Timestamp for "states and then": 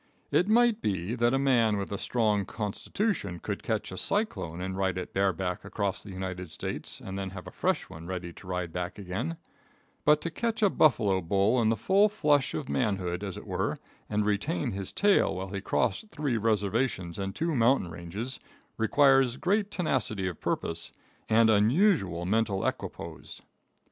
6.49-7.29